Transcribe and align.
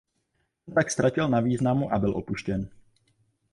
Ten 0.65 0.73
tak 0.75 0.91
ztratil 0.91 1.27
na 1.29 1.39
významu 1.39 1.93
a 1.93 1.99
byl 1.99 2.15
opuštěn. 2.17 2.69